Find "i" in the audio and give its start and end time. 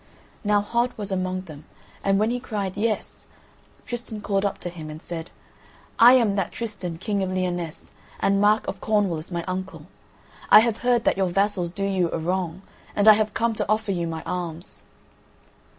5.99-6.13, 10.49-10.61, 13.07-13.13